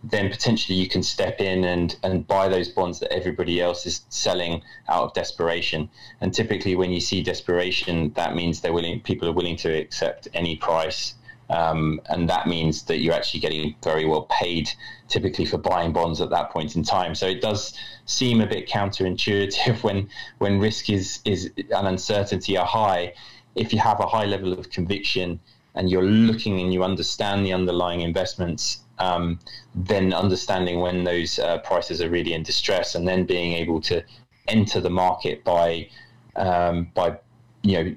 [0.04, 4.02] Then potentially you can step in and and buy those bonds that everybody else is
[4.08, 5.88] selling out of desperation.
[6.20, 9.00] And typically, when you see desperation, that means they're willing.
[9.00, 11.14] People are willing to accept any price
[11.48, 14.70] um, and that means that you're actually getting very well paid
[15.08, 17.14] typically for buying bonds at that point in time.
[17.14, 17.72] So it does
[18.06, 20.08] seem a bit counterintuitive when
[20.38, 23.14] when risk is is and uncertainty are high.
[23.56, 25.40] If you have a high level of conviction
[25.74, 29.38] and you're looking and you understand the underlying investments, um,
[29.74, 34.02] then understanding when those uh, prices are really in distress, and then being able to
[34.48, 35.88] enter the market by
[36.36, 37.18] um, by
[37.62, 37.96] you know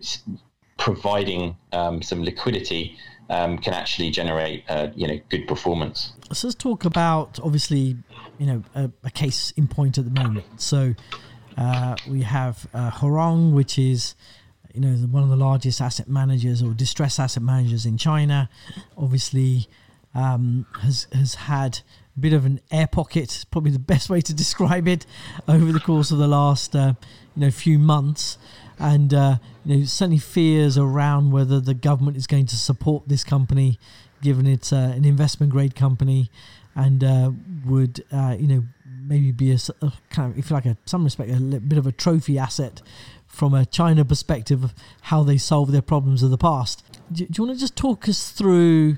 [0.77, 2.97] providing um, some liquidity
[3.29, 6.13] um, can actually generate uh, you know good performance.
[6.33, 7.97] So let's talk about obviously
[8.37, 10.45] you know a, a case in point at the moment.
[10.57, 10.95] So
[11.57, 14.15] uh, we have uh, Huarong, which is
[14.73, 18.49] you know one of the largest asset managers or distressed asset managers in China.
[18.97, 19.67] Obviously,
[20.15, 21.79] um, has has had
[22.15, 23.45] a bit of an air pocket.
[23.51, 25.05] Probably the best way to describe it
[25.47, 26.93] over the course of the last uh,
[27.35, 28.37] you know few months
[28.79, 33.23] and uh, you know certainly fears around whether the government is going to support this
[33.23, 33.77] company,
[34.21, 36.31] given it's uh, an investment grade company,
[36.75, 37.31] and uh,
[37.65, 38.63] would uh, you know
[39.01, 41.85] maybe be a, a, kind of if you like a some respect a bit of
[41.85, 42.81] a trophy asset
[43.39, 44.73] from a China perspective of
[45.03, 46.83] how they solve their problems of the past.
[47.09, 48.97] Do, do you want to just talk us through?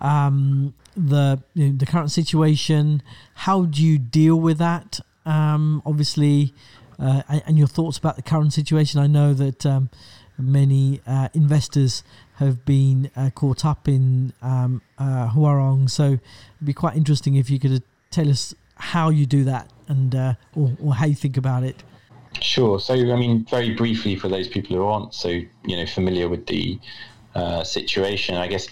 [0.00, 3.02] Um, the you know, the current situation.
[3.34, 5.00] How do you deal with that?
[5.26, 6.54] Um, obviously,
[6.98, 9.00] uh, and, your thoughts about the current situation.
[9.00, 9.90] I know that um,
[10.38, 12.02] many uh, investors
[12.36, 16.20] have been uh, caught up in um, uh, Huarong, so it'd
[16.64, 20.76] be quite interesting if you could tell us how you do that and uh, or,
[20.82, 21.82] or how you think about it.
[22.40, 22.78] Sure.
[22.78, 26.46] So, I mean, very briefly for those people who aren't so you know familiar with
[26.46, 26.78] the
[27.64, 28.68] situation, I guess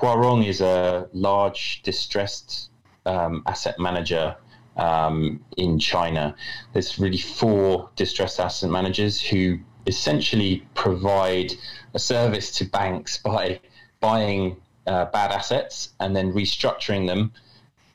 [0.00, 2.70] Huarong is a large distressed
[3.06, 4.34] um, asset manager
[4.76, 6.34] um, in China.
[6.72, 11.52] There's really four distressed asset managers who essentially provide
[11.94, 13.60] a service to banks by
[14.00, 17.32] buying uh, bad assets and then restructuring them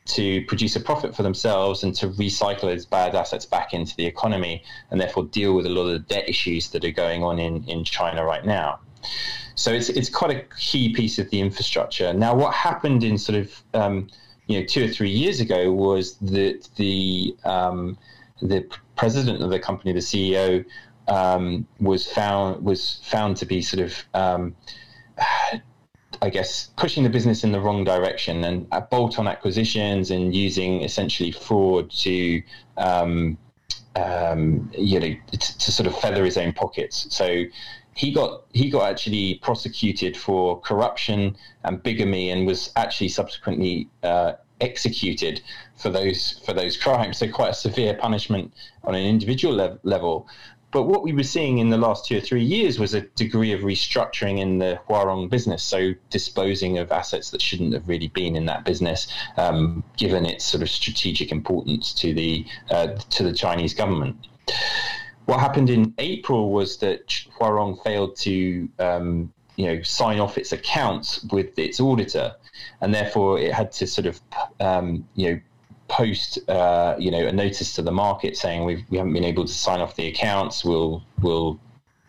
[0.06, 4.06] to produce a profit for themselves and to recycle those bad assets back into the
[4.06, 7.38] economy and therefore deal with a lot of the debt issues that are going on
[7.38, 8.78] in, in China right now.
[9.56, 12.12] So it's it's quite a key piece of the infrastructure.
[12.12, 14.08] Now, what happened in sort of um,
[14.46, 17.96] you know two or three years ago was that the um,
[18.42, 20.64] the president of the company, the CEO,
[21.08, 24.54] um, was found was found to be sort of um,
[26.22, 30.82] I guess pushing the business in the wrong direction and uh, bolt-on acquisitions and using
[30.82, 32.42] essentially fraud to
[32.76, 33.38] um,
[33.96, 37.06] um, you know to, to sort of feather his own pockets.
[37.14, 37.44] So
[37.94, 44.32] he got he got actually prosecuted for corruption and bigamy, and was actually subsequently uh,
[44.60, 45.42] executed
[45.76, 47.18] for those for those crimes.
[47.18, 48.52] So quite a severe punishment
[48.84, 50.28] on an individual le- level.
[50.76, 53.52] But what we were seeing in the last two or three years was a degree
[53.52, 58.36] of restructuring in the Huarong business, so disposing of assets that shouldn't have really been
[58.36, 63.32] in that business, um, given its sort of strategic importance to the uh, to the
[63.32, 64.28] Chinese government.
[65.24, 67.08] What happened in April was that
[67.40, 72.34] Huarong failed to um, you know sign off its accounts with its auditor,
[72.82, 74.20] and therefore it had to sort of
[74.60, 75.40] um, you know
[75.88, 79.44] post uh, you know a notice to the market saying we've, we haven't been able
[79.44, 80.64] to sign off the accounts.
[80.64, 81.60] We'll we'll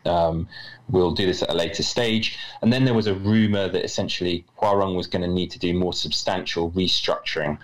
[0.07, 0.47] um,
[0.89, 2.37] we'll do this at a later stage.
[2.61, 5.73] And then there was a rumor that essentially Huarong was going to need to do
[5.73, 7.57] more substantial restructuring.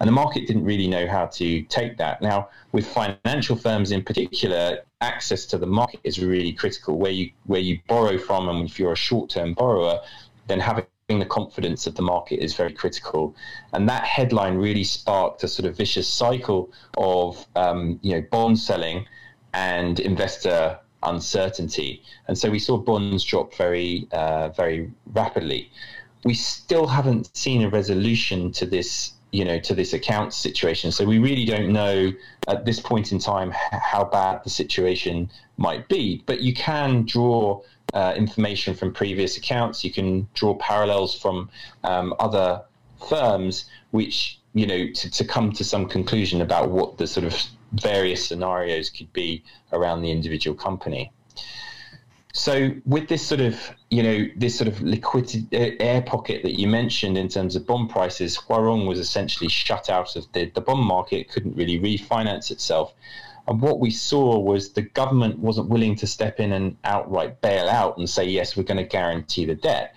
[0.00, 2.20] And the market didn't really know how to take that.
[2.20, 6.98] Now, with financial firms in particular, access to the market is really critical.
[6.98, 10.00] Where you where you borrow from, and if you're a short-term borrower,
[10.48, 13.34] then having the confidence of the market is very critical.
[13.72, 18.58] And that headline really sparked a sort of vicious cycle of um, you know bond
[18.58, 19.06] selling
[19.54, 22.02] and investor uncertainty.
[22.26, 25.70] And so we saw bonds drop very, uh, very rapidly.
[26.24, 30.90] We still haven't seen a resolution to this, you know, to this account situation.
[30.90, 32.12] So we really don't know
[32.48, 36.24] at this point in time how bad the situation might be.
[36.26, 37.62] But you can draw
[37.96, 39.82] uh, information from previous accounts.
[39.82, 41.48] You can draw parallels from
[41.82, 42.62] um, other
[43.08, 47.34] firms, which you know, to, to come to some conclusion about what the sort of
[47.72, 51.12] various scenarios could be around the individual company.
[52.32, 53.58] So, with this sort of,
[53.90, 57.66] you know, this sort of liquidity uh, air pocket that you mentioned in terms of
[57.66, 62.50] bond prices, Huarong was essentially shut out of the, the bond market, couldn't really refinance
[62.50, 62.94] itself.
[63.48, 67.68] And what we saw was the government wasn't willing to step in and outright bail
[67.68, 69.94] out and say, yes, we're going to guarantee the debt.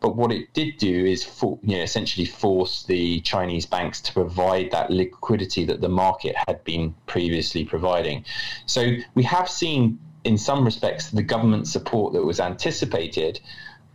[0.00, 4.12] But what it did do is for, you know, essentially force the Chinese banks to
[4.12, 8.24] provide that liquidity that the market had been previously providing.
[8.66, 13.40] So we have seen, in some respects, the government support that was anticipated,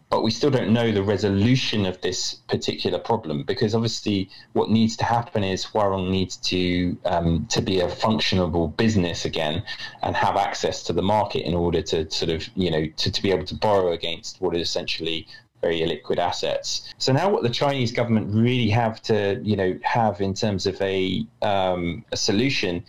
[0.09, 4.95] but we still don't know the resolution of this particular problem because obviously what needs
[4.95, 9.63] to happen is Huarong needs to um, to be a functionable business again
[10.03, 13.21] and have access to the market in order to sort of you know to, to
[13.21, 15.27] be able to borrow against what is essentially
[15.61, 16.93] very illiquid assets.
[16.99, 20.79] So now, what the Chinese government really have to, you know, have in terms of
[20.81, 22.83] a um, a solution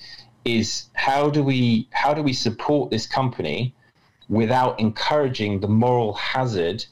[0.44, 3.74] is how do we how do we support this company
[4.29, 6.85] without encouraging the moral hazard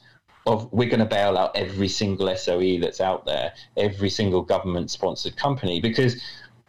[0.45, 4.91] of we're going to bail out every single SOE that's out there, every single government
[4.91, 6.21] sponsored company, because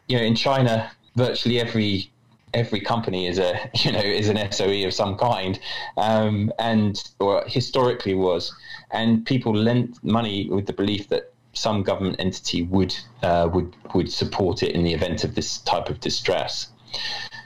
[0.09, 2.11] you know in China virtually every
[2.55, 5.59] every company is a you know is an SOE of some kind,
[5.97, 8.55] um, and or historically was,
[8.91, 14.13] and people lent money with the belief that some government entity would uh, would would
[14.13, 16.69] support it in the event of this type of distress.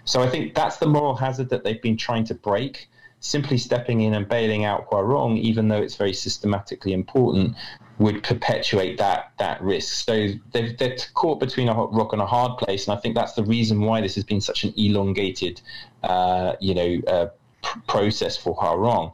[0.05, 2.89] So I think that's the moral hazard that they've been trying to break.
[3.21, 7.55] Simply stepping in and bailing out Huarong, even though it's very systematically important,
[7.99, 10.07] would perpetuate that that risk.
[10.07, 13.35] So they've, they're caught between a rock and a hard place, and I think that's
[13.35, 15.61] the reason why this has been such an elongated,
[16.03, 17.27] uh, you know, uh,
[17.63, 19.13] pr- process for Huarong.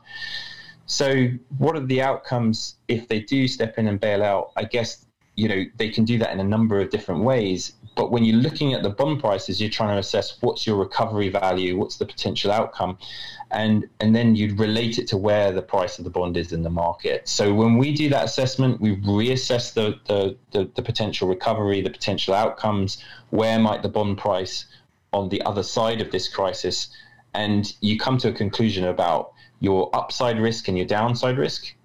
[0.87, 4.53] So what are the outcomes if they do step in and bail out?
[4.57, 5.06] I guess
[5.37, 7.72] you know they can do that in a number of different ways.
[7.94, 11.31] But when you're looking at the bond prices, you're trying to assess what's your recovery
[11.31, 12.99] value, what's the potential outcome,
[13.51, 16.62] and and then you'd relate it to where the price of the bond is in
[16.62, 17.29] the market.
[17.29, 21.90] So when we do that assessment, we reassess the the, the, the potential recovery, the
[21.90, 24.66] potential outcomes, where might the bond price
[25.12, 26.88] on the other side of this crisis,
[27.35, 31.76] and you come to a conclusion about your upside risk and your downside risk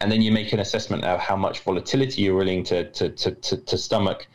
[0.00, 3.30] and then you make an assessment of how much volatility you're willing to to, to,
[3.32, 4.26] to, to stomach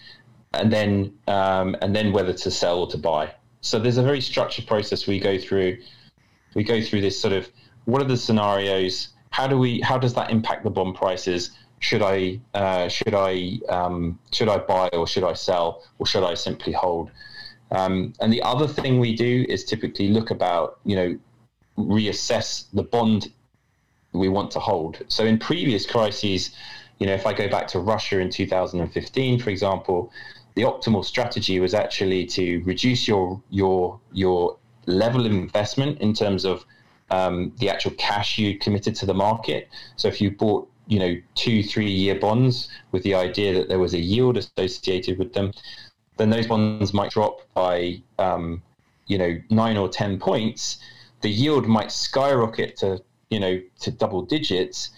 [0.54, 3.34] and then um, and then whether to sell or to buy.
[3.62, 5.78] So there's a very structured process we go through.
[6.54, 7.50] We go through this sort of
[7.86, 9.10] what are the scenarios?
[9.32, 9.82] How do we?
[9.82, 11.52] How does that impact the bond prices?
[11.80, 16.24] Should I uh, should I um, should I buy or should I sell or should
[16.24, 17.10] I simply hold?
[17.72, 21.20] Um, and the other thing we do is typically look about you know
[21.78, 23.32] reassess the bond
[24.14, 25.02] we want to hold.
[25.08, 26.52] So in previous crises,
[27.00, 30.12] you know, if I go back to Russia in 2015, for example,
[30.56, 36.46] the optimal strategy was actually to reduce your your your level of investment in terms
[36.46, 36.66] of
[37.10, 39.70] um, the actual cash you committed to the market.
[39.96, 43.80] So if you bought you know two three year bonds with the idea that there
[43.80, 45.52] was a yield associated with them,
[46.18, 48.62] then those bonds might drop by um,
[49.08, 50.78] you know nine or ten points.
[51.22, 53.02] The yield might skyrocket to
[53.34, 54.92] you know to double digits,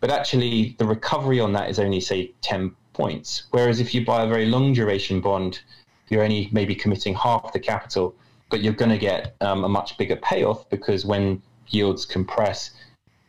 [0.00, 3.44] but actually the recovery on that is only say ten points.
[3.50, 5.60] Whereas if you buy a very long duration bond,
[6.08, 8.14] you're only maybe committing half the capital,
[8.50, 12.70] but you're going to get um, a much bigger payoff because when yields compress,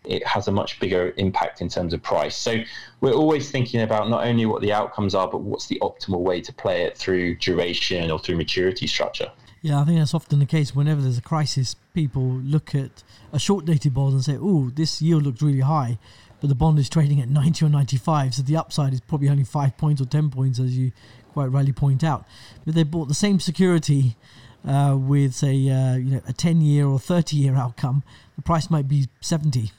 [0.05, 2.37] it has a much bigger impact in terms of price.
[2.37, 2.57] So
[3.01, 6.41] we're always thinking about not only what the outcomes are, but what's the optimal way
[6.41, 9.31] to play it through duration or through maturity structure.
[9.65, 10.75] Yeah, I think that's often the case.
[10.75, 13.01] Whenever there's a crisis, people look at
[13.33, 15.97] a short dated bond and say, oh, this yield looks really high
[16.39, 19.43] but the bond is trading at 90 or 95, so the upside is probably only
[19.43, 20.91] 5 points or 10 points, as you
[21.33, 22.25] quite rightly point out.
[22.65, 24.15] But they bought the same security
[24.63, 28.03] uh, with, say, uh, you know, a 10 year or 30 year outcome,
[28.35, 29.71] the price might be 70.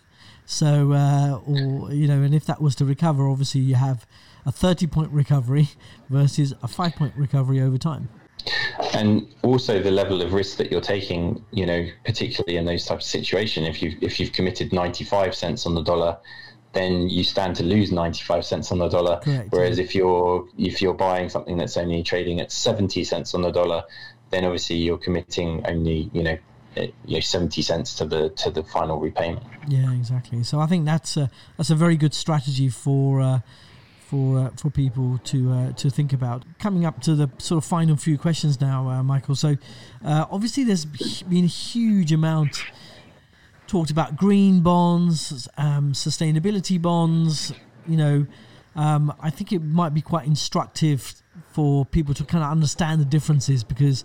[0.44, 4.05] So, uh, or, you know, and if that was to recover, obviously you have
[4.44, 5.68] a 30 point recovery
[6.11, 8.09] versus a 5 point recovery over time
[8.94, 13.05] and also the level of risk that you're taking you know particularly in those types
[13.05, 16.16] of situations if you if you've committed 95 cents on the dollar
[16.72, 19.18] then you stand to lose 95 cents on the dollar.
[19.20, 23.40] Correct, Whereas if you're if you're buying something that's only trading at 70 cents on
[23.40, 23.84] the dollar,
[24.28, 26.36] then obviously you're committing only you know
[26.76, 29.47] you know seventy cents to the to the final repayment.
[29.66, 30.42] Yeah, exactly.
[30.42, 33.20] So I think that's a that's a very good strategy for.
[33.20, 33.40] Uh,
[34.09, 36.45] for uh, for people to uh, to think about.
[36.59, 39.35] Coming up to the sort of final few questions now, uh, Michael.
[39.35, 39.57] So
[40.05, 42.65] uh, obviously there's been a huge amount
[43.67, 47.53] talked about green bonds, um, sustainability bonds.
[47.87, 48.27] You know,
[48.77, 51.15] um, I think it might be quite instructive
[51.53, 54.05] for people to kind of understand the differences because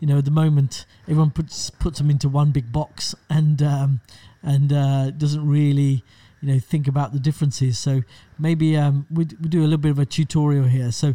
[0.00, 4.00] you know at the moment everyone puts puts them into one big box and um,
[4.42, 6.04] and uh, doesn't really
[6.42, 7.78] you know think about the differences.
[7.78, 8.02] So
[8.38, 10.92] maybe um, we do a little bit of a tutorial here.
[10.92, 11.14] So.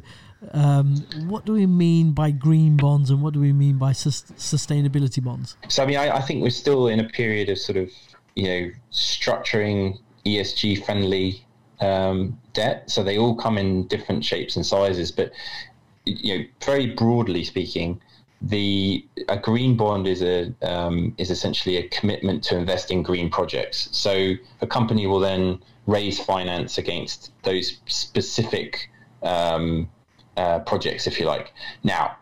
[0.52, 4.22] Um, what do we mean by green bonds and what do we mean by sus-
[4.38, 5.58] sustainability bonds?
[5.68, 7.90] So, I mean, I, I think we're still in a period of sort of,
[8.36, 9.98] you know, structuring
[10.28, 11.44] ESG friendly
[11.80, 12.90] um, debt.
[12.90, 15.32] So they all come in different shapes and sizes, but
[16.06, 18.02] you know, very broadly speaking,
[18.42, 23.30] the a green bond is a um, is essentially a commitment to invest in green
[23.30, 23.90] projects.
[23.92, 28.90] So a company will then raise finance against those specific
[29.24, 29.90] um,
[30.36, 31.54] uh, projects, if you like.
[31.84, 32.18] Now,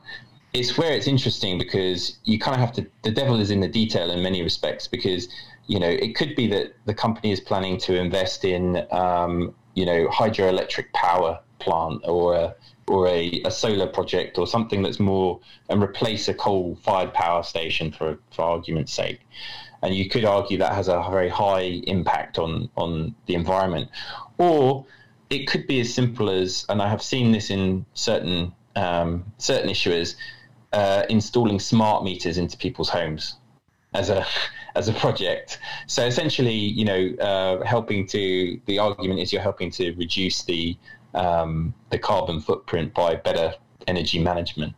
[0.53, 2.87] it's where it's interesting because you kind of have to.
[3.03, 5.27] The devil is in the detail in many respects because
[5.67, 9.85] you know it could be that the company is planning to invest in um, you
[9.85, 12.55] know hydroelectric power plant or a,
[12.87, 17.41] or a, a, solar project or something that's more and replace a coal fired power
[17.41, 19.21] station for for argument's sake
[19.81, 23.89] and you could argue that has a very high impact on on the environment
[24.37, 24.85] or
[25.29, 29.69] it could be as simple as and I have seen this in certain um, certain
[29.69, 30.15] issuers
[30.73, 33.35] uh, installing smart meters into people's homes
[33.93, 34.25] as a
[34.75, 35.59] as a project.
[35.87, 40.77] So essentially, you know, uh, helping to the argument is you're helping to reduce the
[41.15, 43.53] um, the carbon footprint by better
[43.87, 44.73] energy management.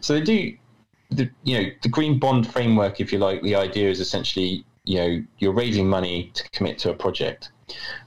[0.00, 0.56] So they do,
[1.10, 3.42] the, you know, the green bond framework, if you like.
[3.42, 7.50] The idea is essentially, you know, you're raising money to commit to a project.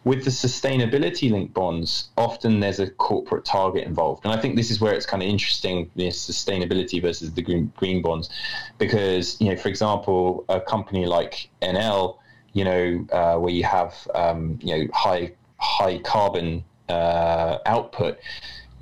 [0.03, 4.69] With the sustainability linked bonds, often there's a corporate target involved, and I think this
[4.69, 8.29] is where it's kind of interesting, the sustainability versus the green green bonds,
[8.77, 12.19] because you know, for example, a company like Enel,
[12.53, 18.19] you know, uh, where you have um, you know high high carbon uh, output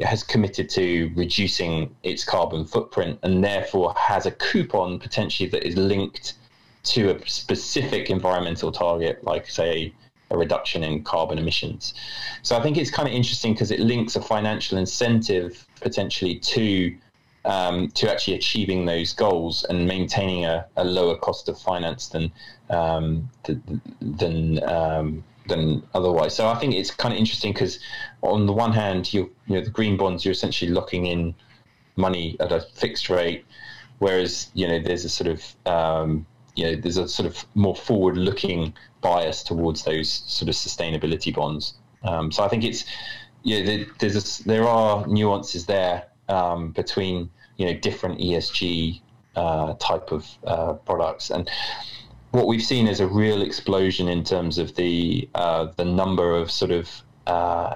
[0.02, 5.78] has committed to reducing its carbon footprint and therefore has a coupon potentially that is
[5.78, 6.34] linked
[6.84, 9.94] to a specific environmental target, like, say,
[10.32, 11.94] a reduction in carbon emissions.
[12.42, 16.96] So I think it's kind of interesting because it links a financial incentive potentially to
[17.46, 22.32] um, to actually achieving those goals and maintaining a, a lower cost of finance than
[22.70, 23.60] um, th-
[24.00, 26.36] than um, than otherwise.
[26.36, 27.80] So I think it's kind of interesting because
[28.22, 31.36] on the one hand, you you know the green bonds you're essentially locking in
[31.96, 33.46] money at a fixed rate,
[34.00, 36.26] whereas you know there's a sort of um,
[36.56, 41.76] you know there's a sort of more forward-looking bias towards those sort of sustainability bonds.
[42.04, 42.86] Um, so I think it's
[43.44, 49.02] yeah there, there's a, there are nuances there um, between you know different ESG
[49.36, 51.50] uh, type of uh, products and
[52.34, 56.50] what we've seen is a real explosion in terms of the uh, the number of
[56.50, 56.90] sort of
[57.28, 57.76] uh,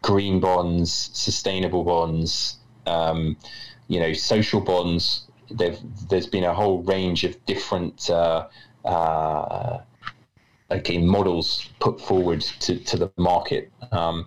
[0.00, 2.56] green bonds, sustainable bonds,
[2.86, 3.36] um,
[3.88, 5.26] you know, social bonds.
[5.50, 8.48] there's been a whole range of different uh,
[8.86, 9.78] uh,
[10.70, 13.70] again models put forward to, to the market.
[13.92, 14.26] Um,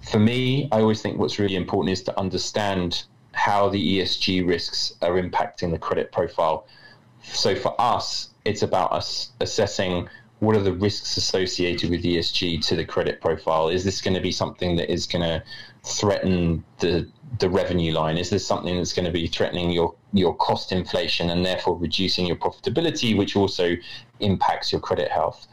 [0.00, 4.94] for me, I always think what's really important is to understand how the ESG risks
[5.02, 6.66] are impacting the credit profile.
[7.22, 10.08] So for us, it's about us assessing
[10.42, 13.68] what are the risks associated with ESG to the credit profile?
[13.68, 15.42] Is this going to be something that is going to
[15.84, 18.18] threaten the the revenue line?
[18.18, 22.26] Is this something that's going to be threatening your your cost inflation and therefore reducing
[22.26, 23.76] your profitability, which also
[24.18, 25.46] impacts your credit health?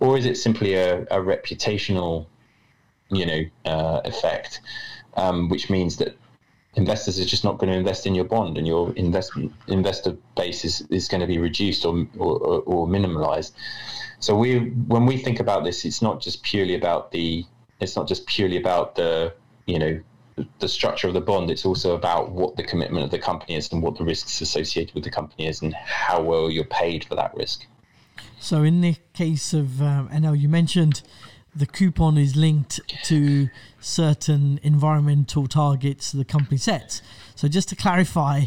[0.00, 2.26] Or is it simply a, a reputational,
[3.08, 4.60] you know, uh, effect,
[5.16, 6.14] um, which means that
[6.76, 10.64] investors are just not going to invest in your bond and your investment investor base
[10.64, 13.52] is, is going to be reduced or, or, or minimalized.
[14.20, 17.44] So we, when we think about this, it's not just purely about the,
[17.80, 19.32] it's not just purely about the,
[19.66, 20.00] you know,
[20.58, 21.50] the structure of the bond.
[21.50, 24.94] It's also about what the commitment of the company is and what the risks associated
[24.94, 27.66] with the company is and how well you're paid for that risk.
[28.38, 31.02] So in the case of um, Enel, you mentioned
[31.56, 33.48] the coupon is linked to
[33.80, 37.02] certain environmental targets the company sets.
[37.34, 38.46] So just to clarify,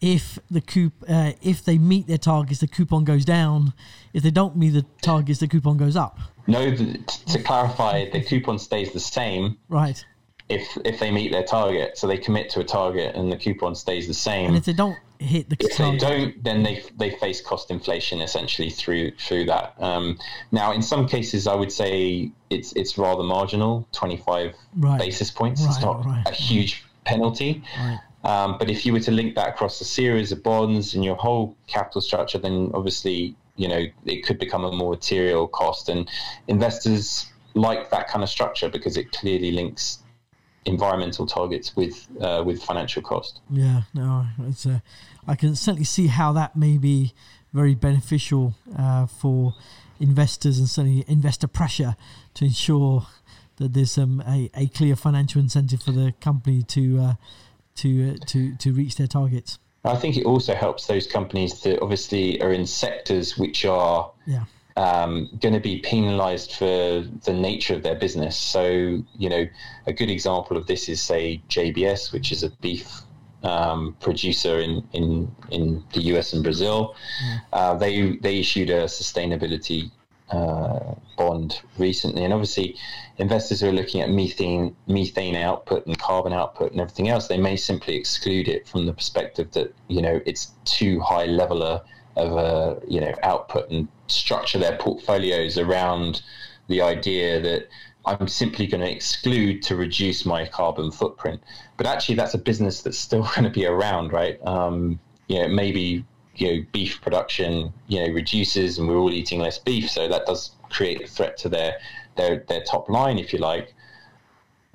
[0.00, 3.72] if the coup uh, if they meet their targets, the coupon goes down.
[4.12, 6.18] If they don't meet the targets, the coupon goes up.
[6.46, 9.58] No, to clarify, the coupon stays the same.
[9.68, 10.04] Right.
[10.48, 13.74] If if they meet their target, so they commit to a target and the coupon
[13.74, 14.48] stays the same.
[14.48, 18.20] And if they don't hit the if they don't, then they they face cost inflation
[18.20, 19.74] essentially through through that.
[19.78, 20.18] Um,
[20.52, 24.98] now, in some cases, I would say it's it's rather marginal, twenty five right.
[24.98, 25.62] basis points.
[25.62, 26.24] Right, it's not right.
[26.26, 27.62] a huge penalty.
[28.24, 31.14] Um, but if you were to link that across a series of bonds and your
[31.14, 36.08] whole capital structure, then obviously you know it could become a more material cost, and
[36.48, 40.00] investors like that kind of structure because it clearly links
[40.66, 43.40] environmental targets with uh, with financial cost.
[43.50, 44.80] Yeah, no, it's uh,
[45.26, 47.14] I can certainly see how that may be
[47.52, 49.54] very beneficial uh, for
[49.98, 51.96] investors and certainly investor pressure
[52.34, 53.06] to ensure
[53.56, 57.14] that there's um, a, a clear financial incentive for the company to uh,
[57.76, 59.58] to uh, to to reach their targets.
[59.84, 64.44] I think it also helps those companies that obviously are in sectors which are yeah
[64.76, 68.36] um, going to be penalized for the nature of their business.
[68.36, 69.46] So, you know,
[69.86, 73.00] a good example of this is, say, JBS, which is a beef
[73.42, 76.94] um, producer in, in, in the US and Brazil.
[77.24, 77.40] Mm.
[77.52, 79.90] Uh, they, they issued a sustainability
[80.30, 82.76] uh, bond recently, and obviously,
[83.18, 87.38] investors who are looking at methane methane output and carbon output and everything else, they
[87.38, 91.80] may simply exclude it from the perspective that you know it's too high leveler
[92.16, 96.22] of a you know output and structure their portfolios around
[96.68, 97.68] the idea that
[98.04, 101.42] I'm simply going to exclude to reduce my carbon footprint.
[101.76, 104.38] But actually, that's a business that's still going to be around, right?
[104.46, 104.98] Um,
[105.28, 106.04] you know, maybe
[106.36, 110.26] you know beef production you know reduces, and we're all eating less beef, so that
[110.26, 111.76] does create a threat to their
[112.16, 113.74] their their top line, if you like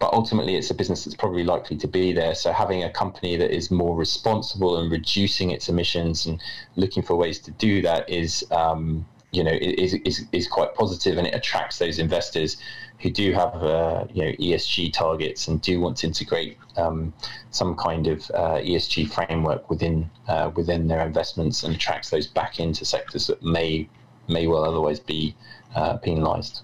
[0.02, 2.34] but ultimately it's a business that's probably likely to be there.
[2.34, 6.42] So having a company that is more responsible and reducing its emissions and
[6.76, 11.20] looking for ways to do that is, um, you know, is, is, is quite positive
[11.20, 12.58] and it attracts those investors
[12.98, 17.14] who do have, uh, you know, ESG targets and do want to integrate um,
[17.52, 22.60] some kind of uh, ESG framework within uh, within their investments and attracts those back
[22.60, 23.88] into sectors that may
[24.28, 25.36] may well otherwise be
[25.76, 26.64] uh, penalised.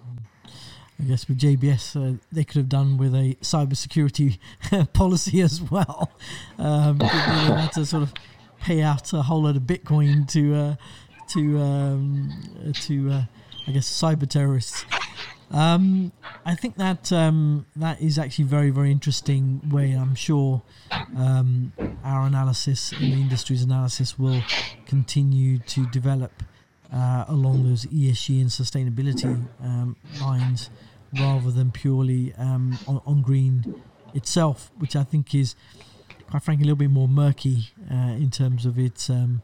[1.00, 4.39] I guess with JBS, uh, they could have done with a cybersecurity
[4.93, 6.12] policy as well.
[6.58, 8.14] Um, they had to sort of
[8.60, 10.76] pay out a whole lot of Bitcoin to uh,
[11.30, 13.24] to um, to uh,
[13.68, 14.86] I guess cyber terrorists.
[15.52, 16.12] Um,
[16.45, 19.91] I think that um, that is actually very very interesting way.
[19.91, 20.64] I'm sure
[21.16, 21.74] um,
[22.04, 24.41] our analysis and the industry's analysis will
[24.88, 26.43] continue to develop
[26.91, 30.70] uh, along those ESG and sustainability um, lines
[31.14, 33.82] rather than purely um, on, on, green
[34.14, 35.55] itself, which I think is
[36.30, 39.41] quite frankly a little bit more murky uh, in terms of its um,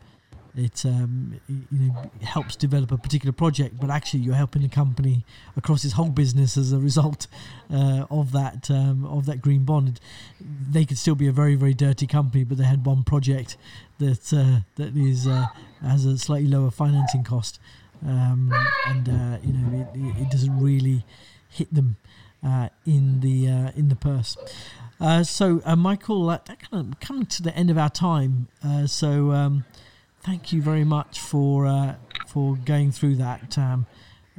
[0.56, 5.26] it um, you know helps develop a particular project, but actually you're helping the company
[5.58, 7.28] across its whole business as a result
[7.74, 10.00] uh, of that um, of that green bond.
[10.40, 13.58] They could still be a very very dirty company, but they had one project
[13.98, 15.48] that uh, that is uh,
[15.82, 17.60] has a slightly lower financing cost,
[18.06, 18.54] um,
[18.88, 21.04] and uh, you know it, it, doesn't really
[21.54, 21.98] hit them
[22.46, 24.38] uh, in the uh, in the purse.
[25.24, 28.48] so Michael, that, that kind of coming to the end of our time.
[28.86, 29.32] so.
[29.32, 29.66] Um,
[30.24, 31.96] thank you very much for uh,
[32.28, 33.86] for going through that um,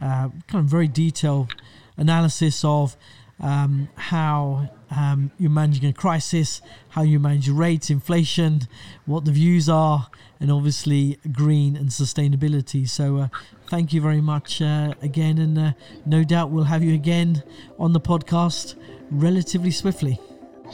[0.01, 1.55] uh, kind of very detailed
[1.97, 2.97] analysis of
[3.41, 8.63] um, how um, you're managing a crisis, how you manage rates, inflation,
[9.07, 10.09] what the views are,
[10.41, 12.89] and obviously green and sustainability.
[12.89, 13.29] So, uh,
[13.75, 15.73] thank you very much uh, again, and uh,
[16.07, 17.43] no doubt we'll have you again
[17.77, 18.77] on the podcast
[19.11, 20.21] relatively swiftly.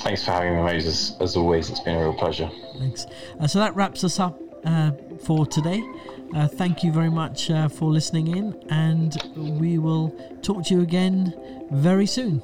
[0.01, 1.15] Thanks for having me, Moses.
[1.19, 2.51] As always, it's been a real pleasure.
[2.79, 3.07] Thanks.
[3.41, 4.91] Uh, so that wraps us up uh,
[5.25, 5.83] for today.
[6.35, 10.11] Uh, thank you very much uh, for listening in, and we will
[10.43, 11.35] talk to you again
[11.71, 12.43] very soon.